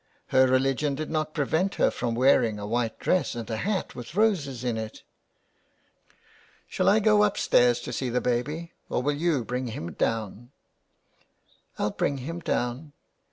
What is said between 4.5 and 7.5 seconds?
in it." Shall I go up